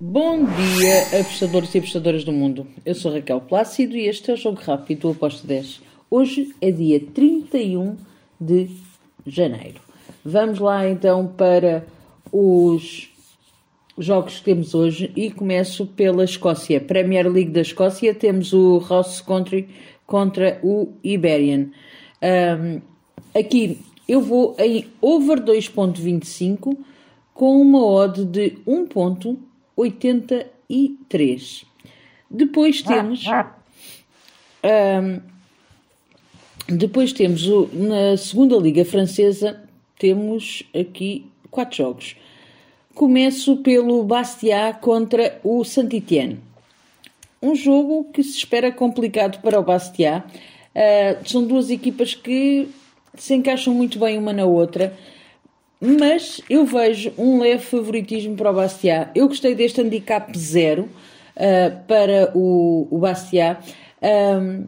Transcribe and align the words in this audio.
Bom 0.00 0.44
dia, 0.44 1.20
apostadores 1.20 1.74
e 1.74 1.78
apostadoras 1.78 2.22
do 2.22 2.30
mundo. 2.30 2.68
Eu 2.86 2.94
sou 2.94 3.12
Raquel 3.12 3.40
Plácido 3.40 3.96
e 3.96 4.06
este 4.06 4.30
é 4.30 4.34
o 4.34 4.36
Jogo 4.36 4.60
Rápido 4.60 5.00
do 5.00 5.10
Aposto 5.10 5.44
10. 5.44 5.80
Hoje 6.08 6.54
é 6.60 6.70
dia 6.70 7.00
31 7.00 7.96
de 8.40 8.70
janeiro. 9.26 9.80
Vamos 10.24 10.60
lá 10.60 10.88
então 10.88 11.26
para 11.26 11.84
os 12.30 13.10
jogos 13.98 14.38
que 14.38 14.44
temos 14.44 14.72
hoje 14.72 15.10
e 15.16 15.32
começo 15.32 15.84
pela 15.84 16.22
Escócia. 16.22 16.80
Premier 16.80 17.28
League 17.28 17.50
da 17.50 17.62
Escócia, 17.62 18.14
temos 18.14 18.52
o 18.52 18.78
Ross 18.78 19.20
Country 19.20 19.68
contra 20.06 20.60
o 20.62 20.92
Iberian. 21.02 21.70
Um, 22.22 22.80
aqui 23.36 23.80
eu 24.06 24.20
vou 24.20 24.54
em 24.60 24.86
over 25.00 25.40
2.25 25.40 26.78
com 27.34 27.60
uma 27.60 27.84
odd 27.84 28.24
de 28.24 28.58
1.83. 29.78 31.64
Depois 32.30 32.82
temos 32.82 33.24
um, 34.64 35.20
depois 36.68 37.12
temos 37.12 37.46
o, 37.46 37.70
na 37.72 38.16
segunda 38.16 38.56
liga 38.56 38.84
francesa 38.84 39.62
temos 39.98 40.64
aqui 40.78 41.24
quatro 41.50 41.76
jogos. 41.78 42.16
Começo 42.94 43.56
pelo 43.58 44.02
Bastia 44.02 44.74
contra 44.74 45.40
o 45.42 45.64
Saint-Étienne. 45.64 46.40
Um 47.40 47.54
jogo 47.54 48.04
que 48.12 48.22
se 48.22 48.36
espera 48.36 48.70
complicado 48.72 49.40
para 49.40 49.58
o 49.58 49.62
Bastia. 49.62 50.24
Uh, 50.74 51.28
são 51.28 51.46
duas 51.46 51.70
equipas 51.70 52.14
que 52.14 52.68
se 53.14 53.34
encaixam 53.34 53.72
muito 53.72 53.98
bem 53.98 54.18
uma 54.18 54.32
na 54.32 54.44
outra, 54.44 54.96
mas 55.80 56.40
eu 56.50 56.64
vejo 56.64 57.12
um 57.16 57.40
leve 57.40 57.64
favoritismo 57.64 58.36
para 58.36 58.50
o 58.50 58.54
Bastia. 58.54 59.10
Eu 59.14 59.28
gostei 59.28 59.54
deste 59.54 59.80
handicap 59.80 60.36
zero 60.36 60.82
uh, 61.36 61.84
para 61.86 62.32
o, 62.34 62.88
o 62.90 62.98
Bastia. 62.98 63.58
Um, 64.02 64.66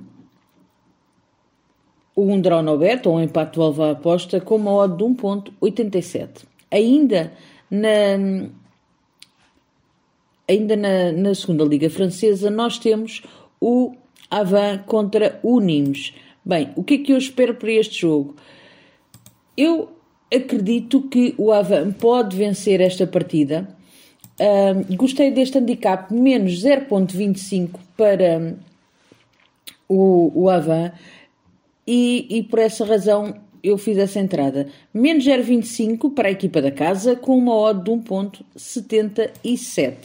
um 2.16 2.40
draw 2.40 2.62
no 2.62 2.76
bet, 2.76 3.06
ou 3.08 3.16
um 3.16 3.22
empate 3.22 3.54
do 3.54 3.62
Alva 3.62 3.92
aposta, 3.92 4.40
com 4.40 4.56
uma 4.56 4.72
odd 4.72 4.96
de 4.96 5.04
1.87. 5.04 6.44
Ainda 6.70 7.32
na, 7.70 8.48
ainda 10.48 10.76
na, 10.76 11.12
na, 11.12 11.34
segunda 11.34 11.64
Liga 11.64 11.88
Francesa, 11.88 12.50
nós 12.50 12.78
temos 12.78 13.22
o 13.60 13.94
Avan 14.30 14.78
contra 14.86 15.40
o 15.42 15.60
Nimes. 15.60 16.12
Bem, 16.44 16.70
o 16.76 16.84
que 16.84 16.94
é 16.94 16.98
que 16.98 17.12
eu 17.12 17.18
espero 17.18 17.54
para 17.54 17.72
este 17.72 18.02
jogo? 18.02 18.36
Eu 19.56 19.90
acredito 20.32 21.02
que 21.02 21.34
o 21.36 21.52
Avan 21.52 21.92
pode 21.92 22.36
vencer 22.36 22.80
esta 22.80 23.06
partida. 23.06 23.68
Gostei 24.96 25.30
deste 25.30 25.58
handicap 25.58 26.12
menos 26.12 26.62
0.25 26.62 27.78
para 27.96 28.56
o, 29.88 30.32
o 30.34 30.48
Avan 30.48 30.92
e, 31.86 32.26
e 32.30 32.42
por 32.44 32.58
essa 32.58 32.84
razão 32.84 33.34
eu 33.62 33.76
fiz 33.76 33.98
essa 33.98 34.18
entrada. 34.18 34.68
Menos 34.94 35.24
0,25 35.24 36.14
para 36.14 36.28
a 36.28 36.30
equipa 36.30 36.62
da 36.62 36.70
casa, 36.70 37.16
com 37.16 37.36
uma 37.36 37.54
odd 37.54 37.84
de 37.84 37.90
1,77. 37.90 39.96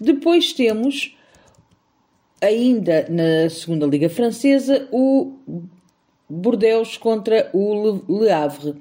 Depois 0.00 0.52
temos, 0.52 1.16
ainda 2.40 3.06
na 3.08 3.48
segunda 3.50 3.86
Liga 3.86 4.08
Francesa, 4.08 4.88
o 4.90 5.34
Bordeaux 6.28 6.96
contra 6.98 7.50
o 7.52 8.00
Le 8.08 8.30
Havre. 8.30 8.74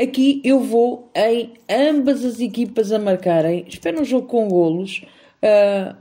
Aqui 0.00 0.40
eu 0.44 0.60
vou 0.60 1.10
em 1.14 1.52
ambas 1.68 2.24
as 2.24 2.40
equipas 2.40 2.92
a 2.92 2.98
marcarem. 2.98 3.64
Espero 3.68 4.00
um 4.00 4.04
jogo 4.04 4.26
com 4.26 4.48
golos. 4.48 5.04
Uh, 5.42 5.96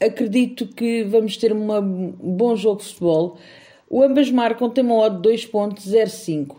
acredito 0.00 0.66
que 0.66 1.04
vamos 1.04 1.36
ter 1.36 1.52
um 1.52 2.10
bom 2.10 2.56
jogo 2.56 2.80
de 2.80 2.88
futebol. 2.88 3.38
O 3.88 4.02
ambas 4.02 4.30
marcam 4.30 4.68
tem 4.68 4.84
uma 4.84 4.96
odd 4.96 5.20
de 5.20 5.46
2.05. 5.46 6.56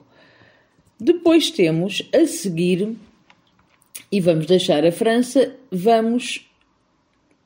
Depois 1.00 1.52
temos 1.52 2.10
a 2.14 2.26
seguir, 2.26 2.96
e 4.12 4.22
vamos 4.22 4.46
deixar 4.46 4.86
a 4.86 4.92
França, 4.92 5.54
vamos. 5.72 6.50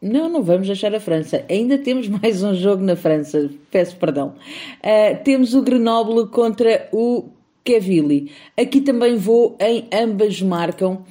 Não, 0.01 0.29
não 0.29 0.41
vamos 0.41 0.67
deixar 0.67 0.93
a 0.95 0.99
França. 0.99 1.43
Ainda 1.49 1.77
temos 1.77 2.07
mais 2.09 2.43
um 2.43 2.53
jogo 2.53 2.83
na 2.83 2.95
França. 2.95 3.49
Peço 3.69 3.95
perdão. 3.97 4.35
Uh, 4.79 5.23
temos 5.23 5.53
o 5.53 5.61
Grenoble 5.61 6.27
contra 6.27 6.87
o 6.91 7.25
Quevilly. 7.63 8.31
Aqui 8.57 8.81
também 8.81 9.17
vou 9.17 9.57
em 9.59 9.87
ambas 9.93 10.41
marcam 10.41 11.03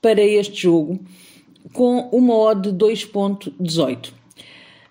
para 0.00 0.22
este 0.22 0.62
jogo 0.62 1.00
com 1.72 2.08
uma 2.12 2.34
odd 2.34 2.70
de 2.70 2.78
2.18. 2.78 4.12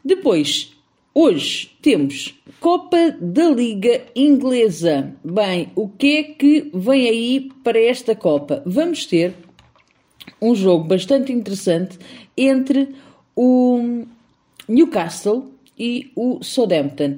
Depois, 0.04 0.74
Hoje 1.16 1.70
temos 1.80 2.34
Copa 2.60 3.16
da 3.22 3.48
Liga 3.48 4.02
Inglesa. 4.16 5.14
Bem, 5.24 5.72
o 5.76 5.88
que 5.88 6.18
é 6.18 6.24
que 6.24 6.72
vem 6.74 7.08
aí 7.08 7.52
para 7.64 7.80
esta 7.80 8.16
Copa? 8.16 8.64
Vamos 8.66 9.06
ter 9.06 9.36
um 10.42 10.56
jogo 10.56 10.86
bastante 10.86 11.32
interessante 11.32 12.00
entre 12.36 12.96
o 13.36 14.06
Newcastle 14.68 15.52
e 15.78 16.12
o 16.16 16.44
Southampton. 16.44 17.18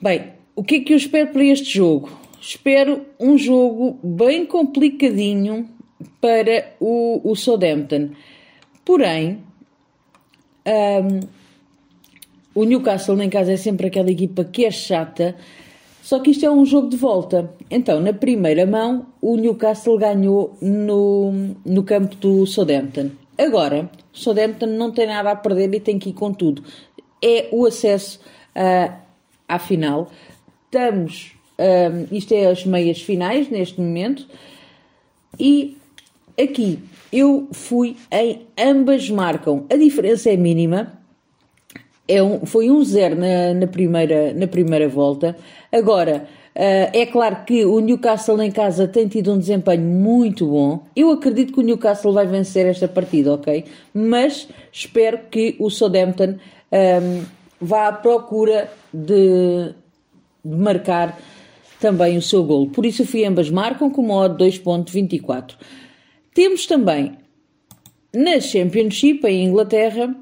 Bem, 0.00 0.32
o 0.54 0.62
que 0.62 0.76
é 0.76 0.80
que 0.80 0.92
eu 0.92 0.96
espero 0.96 1.30
para 1.32 1.44
este 1.44 1.74
jogo? 1.74 2.10
Espero 2.40 3.06
um 3.20 3.38
jogo 3.38 3.98
bem 4.02 4.44
complicadinho 4.44 5.68
para 6.20 6.74
o, 6.80 7.20
o 7.24 7.36
Southampton. 7.36 8.10
Porém, 8.84 9.38
um, 10.66 11.20
o 12.54 12.64
Newcastle 12.64 13.20
em 13.22 13.30
casa 13.30 13.52
é 13.52 13.56
sempre 13.56 13.86
aquela 13.86 14.10
equipa 14.10 14.44
que 14.44 14.64
é 14.64 14.70
chata, 14.70 15.36
só 16.02 16.18
que 16.18 16.32
isto 16.32 16.44
é 16.44 16.50
um 16.50 16.66
jogo 16.66 16.88
de 16.88 16.96
volta. 16.96 17.54
Então, 17.70 18.00
na 18.00 18.12
primeira 18.12 18.66
mão, 18.66 19.06
o 19.20 19.36
Newcastle 19.36 19.96
ganhou 19.96 20.56
no, 20.60 21.54
no 21.64 21.84
campo 21.84 22.16
do 22.16 22.44
Southampton. 22.44 23.10
Agora, 23.42 23.90
o 24.14 24.16
Southampton 24.16 24.66
não 24.66 24.92
tem 24.92 25.08
nada 25.08 25.32
a 25.32 25.36
perder 25.36 25.74
e 25.74 25.80
tem 25.80 25.98
que 25.98 26.10
ir 26.10 26.12
com 26.12 26.32
tudo. 26.32 26.62
É 27.20 27.48
o 27.50 27.66
acesso 27.66 28.20
uh, 28.54 28.92
à 29.48 29.58
final. 29.58 30.10
Estamos, 30.66 31.32
uh, 31.58 32.14
isto 32.14 32.32
é 32.32 32.46
as 32.46 32.64
meias 32.64 33.02
finais 33.02 33.50
neste 33.50 33.80
momento, 33.80 34.28
e 35.40 35.76
aqui 36.40 36.78
eu 37.12 37.48
fui 37.52 37.96
em 38.12 38.46
ambas 38.56 39.10
marcam. 39.10 39.66
A 39.68 39.76
diferença 39.76 40.30
é 40.30 40.36
mínima 40.36 41.02
é 42.06 42.22
um, 42.22 42.44
foi 42.44 42.70
um 42.70 42.84
zero 42.84 43.16
na, 43.16 43.54
na, 43.54 43.66
primeira, 43.66 44.32
na 44.34 44.46
primeira 44.46 44.88
volta. 44.88 45.36
Agora, 45.70 46.28
é 46.54 47.06
claro 47.06 47.44
que 47.46 47.64
o 47.64 47.80
Newcastle 47.80 48.40
em 48.42 48.50
casa 48.50 48.86
tem 48.86 49.08
tido 49.08 49.32
um 49.32 49.38
desempenho 49.38 49.82
muito 49.82 50.46
bom. 50.46 50.84
Eu 50.94 51.10
acredito 51.10 51.52
que 51.52 51.60
o 51.60 51.62
Newcastle 51.62 52.12
vai 52.12 52.26
vencer 52.26 52.66
esta 52.66 52.86
partida, 52.86 53.32
ok? 53.32 53.64
Mas 53.94 54.48
espero 54.70 55.20
que 55.30 55.56
o 55.58 55.70
Southampton 55.70 56.34
um, 56.34 56.36
ehm, 56.70 57.22
vá 57.60 57.88
à 57.88 57.92
procura 57.92 58.70
de, 58.92 59.72
de, 60.44 60.56
marcar 60.56 61.18
também 61.80 62.18
o 62.18 62.22
seu 62.22 62.44
golo. 62.44 62.68
Por 62.68 62.84
isso, 62.84 63.06
fui 63.06 63.24
ambas 63.24 63.48
marcam 63.48 63.90
com 63.90 64.02
uma 64.02 64.16
odd 64.16 64.44
2.24. 64.44 65.54
Temos 66.34 66.66
também 66.66 67.16
na 68.14 68.40
Championship, 68.40 69.26
em 69.26 69.46
Inglaterra, 69.46 70.14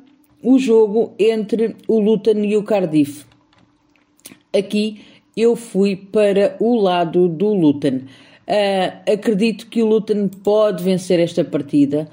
o 0.43 0.59
jogo 0.59 1.13
entre 1.19 1.77
o 1.89 1.99
Luton 1.99 2.45
e 2.45 2.57
o 2.57 2.63
Cardiff. 2.63 3.25
Aqui 4.57 5.01
eu 5.41 5.57
fui 5.57 5.97
para 5.97 6.57
o 6.61 6.77
lado 6.77 7.29
do 7.29 7.53
Luton. 7.55 8.01
Uh, 8.49 9.13
acredito 9.13 9.67
que 9.69 9.83
o 9.83 9.87
Luton 9.87 10.29
pode 10.29 10.83
vencer 10.83 11.21
esta 11.21 11.45
partida. 11.45 12.09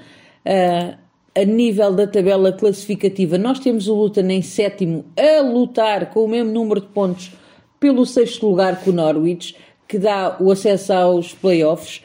Uh, 0.46 0.98
a 1.36 1.46
nível 1.46 1.94
da 1.94 2.08
tabela 2.08 2.52
classificativa, 2.52 3.38
nós 3.38 3.60
temos 3.60 3.88
o 3.88 3.94
Luton 3.94 4.28
em 4.30 4.42
sétimo 4.42 5.06
a 5.16 5.42
lutar 5.42 6.10
com 6.12 6.26
o 6.26 6.28
mesmo 6.28 6.52
número 6.52 6.82
de 6.82 6.88
pontos 6.88 7.32
pelo 7.80 8.06
sexto 8.06 8.48
lugar 8.48 8.82
com 8.82 8.90
o 8.90 8.94
Norwich, 8.94 9.56
que 9.88 10.00
dá 10.00 10.38
o 10.40 10.52
acesso 10.52 10.94
aos 10.94 11.34
playoffs. 11.34 12.02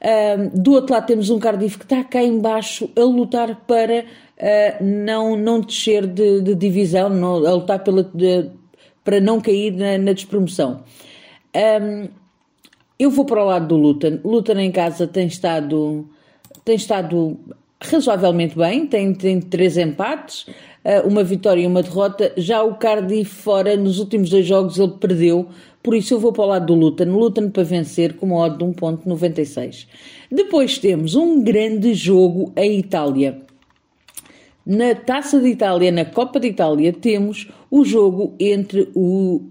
Uh, 0.00 0.50
do 0.56 0.72
outro 0.72 0.94
lado 0.94 1.06
temos 1.06 1.30
um 1.30 1.38
Cardiff 1.38 1.78
que 1.78 1.84
está 1.84 2.04
cá 2.04 2.22
embaixo 2.22 2.88
a 2.96 3.00
lutar 3.00 3.62
para 3.66 4.04
uh, 4.04 4.84
não, 4.84 5.36
não 5.36 5.60
descer 5.60 6.06
de, 6.06 6.42
de 6.42 6.54
divisão, 6.54 7.08
não, 7.08 7.46
a 7.46 7.54
lutar 7.54 7.82
pela, 7.82 8.04
de, 8.04 8.50
para 9.06 9.20
não 9.20 9.40
cair 9.40 9.72
na, 9.72 9.96
na 9.96 10.12
despromoção. 10.12 10.82
Um, 11.54 12.08
eu 12.98 13.08
vou 13.08 13.24
para 13.24 13.42
o 13.42 13.46
lado 13.46 13.68
do 13.68 13.76
Luton. 13.76 14.18
Luton 14.24 14.58
em 14.58 14.72
casa 14.72 15.06
tem 15.06 15.28
estado, 15.28 16.04
tem 16.64 16.74
estado 16.74 17.38
razoavelmente 17.80 18.58
bem, 18.58 18.86
tem, 18.86 19.14
tem 19.14 19.40
três 19.40 19.78
empates, 19.78 20.46
uma 21.04 21.22
vitória 21.22 21.62
e 21.62 21.66
uma 21.66 21.82
derrota. 21.82 22.32
Já 22.36 22.62
o 22.62 22.74
Cardiff 22.74 23.30
fora, 23.30 23.76
nos 23.76 23.98
últimos 23.98 24.30
dois 24.30 24.46
jogos, 24.46 24.78
ele 24.78 24.94
perdeu, 24.98 25.48
por 25.82 25.94
isso 25.94 26.14
eu 26.14 26.18
vou 26.18 26.32
para 26.32 26.44
o 26.44 26.48
lado 26.48 26.66
do 26.66 26.74
Luton. 26.74 27.04
Luton 27.04 27.50
para 27.50 27.62
vencer 27.62 28.14
com 28.14 28.26
uma 28.26 28.38
odd 28.38 28.58
de 28.58 28.64
1.96. 28.64 29.86
Depois 30.32 30.78
temos 30.78 31.14
um 31.14 31.44
grande 31.44 31.94
jogo 31.94 32.52
em 32.56 32.78
Itália. 32.78 33.45
Na 34.66 34.96
Taça 34.96 35.40
de 35.40 35.46
Itália, 35.46 35.92
na 35.92 36.04
Copa 36.04 36.40
de 36.40 36.48
Itália, 36.48 36.92
temos 36.92 37.48
o 37.70 37.84
jogo 37.84 38.34
entre 38.40 38.90
o, 38.96 39.42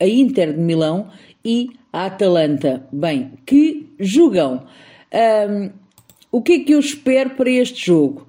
a 0.00 0.06
Inter 0.06 0.54
de 0.54 0.60
Milão 0.60 1.08
e 1.44 1.68
a 1.92 2.06
Atalanta. 2.06 2.86
Bem, 2.90 3.32
que 3.44 3.92
jogam. 4.00 4.64
Um, 5.12 5.70
o 6.32 6.40
que 6.40 6.52
é 6.54 6.58
que 6.60 6.72
eu 6.72 6.80
espero 6.80 7.30
para 7.30 7.50
este 7.50 7.84
jogo? 7.84 8.26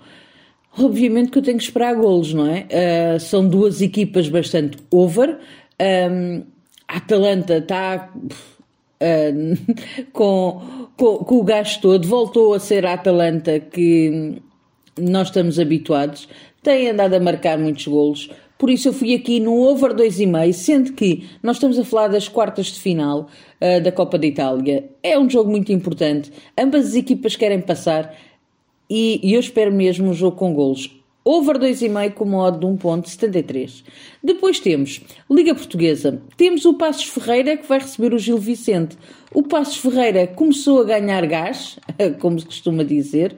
Obviamente 0.78 1.32
que 1.32 1.38
eu 1.38 1.44
tenho 1.44 1.58
que 1.58 1.64
esperar 1.64 1.96
golos, 1.96 2.34
não 2.34 2.46
é? 2.46 2.68
Uh, 3.16 3.20
são 3.22 3.48
duas 3.48 3.82
equipas 3.82 4.28
bastante 4.28 4.78
over. 4.92 5.40
Um, 5.80 6.44
a 6.88 6.98
Atalanta 6.98 7.58
está 7.60 8.12
uh, 8.16 9.74
com, 10.12 10.90
com, 10.98 11.18
com, 11.20 11.36
o 11.36 11.44
gasto 11.44 11.82
todo, 11.82 12.06
voltou 12.06 12.54
a 12.54 12.60
ser 12.60 12.86
a 12.86 12.94
Atalanta 12.94 13.62
que 13.62 14.42
nós 14.98 15.28
estamos 15.28 15.60
habituados, 15.60 16.28
tem 16.62 16.90
andado 16.90 17.14
a 17.14 17.20
marcar 17.20 17.58
muitos 17.58 17.88
golos. 17.88 18.30
Por 18.58 18.70
isso 18.70 18.88
eu 18.88 18.94
fui 18.94 19.14
aqui 19.14 19.40
no 19.40 19.54
over 19.62 19.94
2,5, 19.94 20.54
sendo 20.54 20.94
que 20.94 21.30
nós 21.44 21.58
estamos 21.58 21.78
a 21.78 21.86
falar 21.86 22.08
das 22.08 22.28
quartas 22.28 22.68
de 22.68 22.80
final 22.80 23.30
uh, 23.62 23.82
da 23.82 23.92
Copa 23.92 24.18
da 24.18 24.26
Itália. 24.26 24.90
É 25.04 25.18
um 25.18 25.30
jogo 25.30 25.52
muito 25.52 25.72
importante. 25.72 26.32
Ambas 26.58 26.88
as 26.88 26.96
equipas 26.96 27.36
querem 27.36 27.62
passar 27.62 28.16
e, 28.90 29.20
e 29.22 29.34
eu 29.34 29.40
espero 29.40 29.72
mesmo 29.72 30.10
um 30.10 30.14
jogo 30.14 30.38
com 30.38 30.54
golos. 30.54 30.90
Over 31.24 31.60
2,5 31.60 32.14
com 32.14 32.26
modo 32.26 32.60
de 32.60 32.66
1.73. 32.66 33.84
Depois 34.24 34.62
temos 34.62 35.02
Liga 35.30 35.54
Portuguesa. 35.54 36.22
Temos 36.38 36.64
o 36.64 36.74
Passos 36.74 37.04
Ferreira 37.04 37.58
que 37.58 37.68
vai 37.68 37.80
receber 37.80 38.14
o 38.14 38.18
Gil 38.18 38.38
Vicente. 38.38 38.98
O 39.34 39.44
Passos 39.44 39.76
Ferreira 39.78 40.26
começou 40.26 40.80
a 40.82 40.86
ganhar 40.86 41.26
gás, 41.28 41.78
como 42.20 42.40
se 42.40 42.46
costuma 42.46 42.84
dizer, 42.84 43.36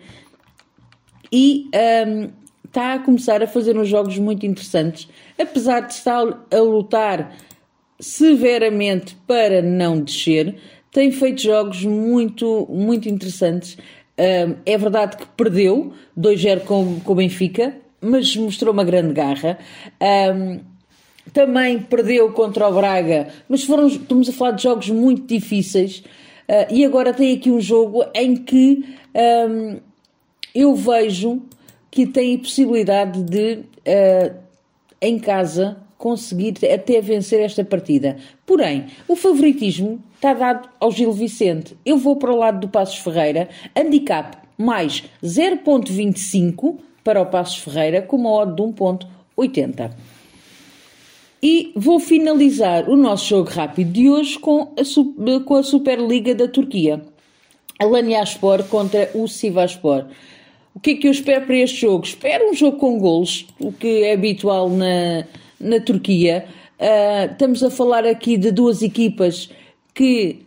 e 1.31 1.69
um, 2.07 2.29
está 2.65 2.93
a 2.93 2.99
começar 2.99 3.41
a 3.41 3.47
fazer 3.47 3.77
uns 3.77 3.87
jogos 3.87 4.17
muito 4.17 4.45
interessantes, 4.45 5.07
apesar 5.39 5.81
de 5.81 5.93
estar 5.93 6.45
a 6.51 6.59
lutar 6.59 7.35
severamente 7.99 9.15
para 9.27 9.61
não 9.61 9.99
descer, 9.99 10.55
tem 10.91 11.11
feito 11.11 11.41
jogos 11.41 11.83
muito, 11.83 12.67
muito 12.69 13.09
interessantes 13.09 13.77
é 14.65 14.77
verdade 14.77 15.17
que 15.17 15.25
perdeu 15.37 15.93
2-0 16.17 16.61
com, 16.65 16.99
com 16.99 17.11
o 17.13 17.15
Benfica, 17.15 17.75
mas 18.01 18.35
mostrou 18.35 18.73
uma 18.73 18.83
grande 18.83 19.13
garra. 19.13 19.57
Um, 20.35 20.59
também 21.31 21.79
perdeu 21.79 22.31
contra 22.33 22.67
o 22.67 22.73
Braga, 22.73 23.27
mas 23.47 23.63
foram, 23.63 23.87
estamos 23.87 24.27
a 24.27 24.33
falar 24.33 24.51
de 24.51 24.63
jogos 24.63 24.89
muito 24.89 25.25
difíceis. 25.25 25.99
Uh, 26.49 26.73
e 26.73 26.83
agora 26.83 27.13
tem 27.13 27.35
aqui 27.35 27.49
um 27.49 27.61
jogo 27.61 28.03
em 28.13 28.35
que 28.35 28.83
um, 29.47 29.79
eu 30.54 30.75
vejo 30.75 31.42
que 31.92 32.06
tem 32.06 32.36
a 32.36 32.40
possibilidade 32.40 33.24
de, 33.24 33.60
uh, 33.60 34.36
em 35.01 35.18
casa, 35.19 35.78
conseguir 35.98 36.56
até 36.66 37.01
vencer 37.01 37.42
esta 37.42 37.63
partida. 37.63 38.18
Porém, 38.46 38.88
o 39.07 39.16
favoritismo 39.16 40.01
está 40.16 40.34
dado 40.34 40.69
ao 40.80 40.92
Gil 40.92 41.12
Vicente. 41.12 41.75
Eu 41.86 41.98
vou 41.98 42.16
para 42.16 42.31
o 42.31 42.38
lado 42.38 42.62
do 42.62 42.69
Passos 42.69 42.98
Ferreira, 42.98 43.50
handicap 43.75 44.38
mais 44.57 45.04
0.25 45.24 46.78
para 47.04 47.22
o 47.22 47.25
Passos 47.25 47.57
Ferreira, 47.57 48.01
com 48.01 48.18
uma 48.18 48.31
odd 48.31 48.56
de 48.56 48.62
1.80. 48.62 49.92
E 51.42 51.72
vou 51.75 52.00
finalizar 52.00 52.90
o 52.90 52.98
nosso 52.98 53.28
jogo 53.28 53.50
rápido 53.50 53.92
de 53.92 54.10
hoje 54.10 54.38
com 54.38 54.74
a, 54.78 55.40
com 55.44 55.56
a 55.56 55.63
Superliga 55.63 56.36
da 56.36 56.48
Turquia. 56.48 57.01
Alanyaspor 57.80 58.66
contra 58.66 59.10
o 59.13 59.25
Sivaspor. 59.25 60.06
O 60.79 60.81
que 60.81 60.91
é 60.91 60.95
que 60.95 61.07
eu 61.07 61.11
espero 61.11 61.45
para 61.45 61.57
este 61.57 61.81
jogo? 61.81 62.05
Espero 62.05 62.49
um 62.49 62.53
jogo 62.53 62.77
com 62.77 62.97
golos, 62.97 63.45
o 63.59 63.69
que 63.69 64.01
é 64.03 64.13
habitual 64.13 64.69
na, 64.69 65.25
na 65.59 65.81
Turquia. 65.81 66.45
Uh, 66.79 67.33
estamos 67.33 67.61
a 67.61 67.69
falar 67.69 68.05
aqui 68.05 68.37
de 68.37 68.49
duas 68.49 68.81
equipas 68.81 69.49
que 69.93 70.39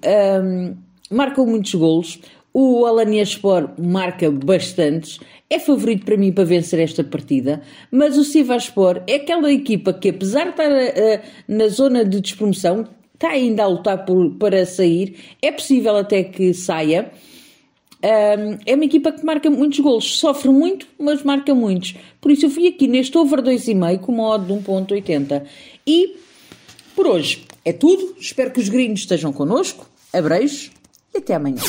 um, 0.42 0.74
marcam 1.14 1.44
muitos 1.44 1.74
golos. 1.74 2.18
O 2.50 2.86
Alanyaspor 2.86 3.72
marca 3.78 4.30
bastantes, 4.30 5.20
é 5.50 5.58
favorito 5.58 6.06
para 6.06 6.16
mim 6.16 6.32
para 6.32 6.44
vencer 6.44 6.80
esta 6.80 7.04
partida, 7.04 7.60
mas 7.90 8.16
o 8.16 8.24
Sivaspor 8.24 9.02
é 9.06 9.16
aquela 9.16 9.52
equipa 9.52 9.92
que, 9.92 10.08
apesar 10.08 10.44
de 10.44 10.50
estar 10.52 10.70
uh, 10.70 11.20
na 11.46 11.68
zona 11.68 12.06
de 12.06 12.22
despromoção, 12.22 12.88
está 13.12 13.28
ainda 13.28 13.64
a 13.64 13.66
lutar 13.66 14.06
por, 14.06 14.30
para 14.36 14.64
sair, 14.64 15.14
é 15.42 15.52
possível 15.52 15.94
até 15.94 16.24
que 16.24 16.54
saia. 16.54 17.10
Um, 18.04 18.58
é 18.66 18.74
uma 18.74 18.84
equipa 18.84 19.12
que 19.12 19.24
marca 19.24 19.48
muitos 19.48 19.78
golos, 19.78 20.18
sofre 20.18 20.50
muito, 20.50 20.86
mas 20.98 21.22
marca 21.22 21.54
muitos. 21.54 21.94
Por 22.20 22.32
isso 22.32 22.46
eu 22.46 22.50
fui 22.50 22.66
aqui 22.66 22.88
neste 22.88 23.16
over 23.16 23.40
2,5 23.40 24.00
com 24.00 24.12
uma 24.12 24.28
odd 24.28 24.46
de 24.46 24.52
1.80. 24.52 25.44
E 25.86 26.16
por 26.96 27.06
hoje 27.06 27.44
é 27.64 27.72
tudo. 27.72 28.16
Espero 28.18 28.50
que 28.50 28.60
os 28.60 28.68
gringos 28.68 29.00
estejam 29.00 29.32
connosco. 29.32 29.88
Abreijos 30.12 30.70
e 31.14 31.18
até 31.18 31.34
amanhã. 31.34 31.62